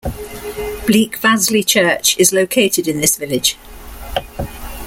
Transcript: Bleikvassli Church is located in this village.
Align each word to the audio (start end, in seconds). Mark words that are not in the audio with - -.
Bleikvassli 0.87 1.63
Church 1.63 2.17
is 2.17 2.33
located 2.33 2.87
in 2.87 3.01
this 3.01 3.17
village. 3.17 3.55